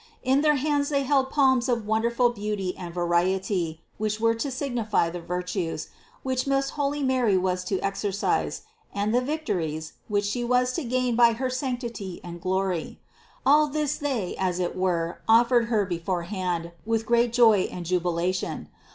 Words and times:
In 0.23 0.41
their 0.41 0.55
hands 0.55 0.89
they 0.89 1.03
held 1.03 1.29
palms 1.29 1.69
of 1.69 1.85
wonderful 1.85 2.31
beauty 2.31 2.75
and 2.75 2.91
variety, 2.91 3.83
which 3.99 4.19
were 4.19 4.33
to 4.33 4.49
signify 4.49 5.11
the 5.11 5.21
virtues, 5.21 5.89
which 6.23 6.47
most 6.47 6.71
holy 6.71 7.03
Mary 7.03 7.37
was 7.37 7.63
to 7.65 7.79
exercise, 7.81 8.63
and 8.91 9.13
the 9.13 9.21
victories, 9.21 9.93
which 10.07 10.25
She 10.25 10.43
was 10.43 10.73
to 10.73 10.83
gain 10.83 11.15
by 11.15 11.33
her 11.33 11.51
sanctity 11.51 12.19
and 12.23 12.41
glory. 12.41 12.99
All 13.45 13.67
this 13.67 13.95
they 13.97 14.35
as 14.39 14.57
it 14.57 14.75
were 14.75 15.21
offered 15.29 15.65
Her 15.65 15.85
beforehand, 15.85 16.71
with 16.83 17.05
great 17.05 17.31
joy 17.31 17.69
and 17.71 17.85
jubilation. 17.85 18.69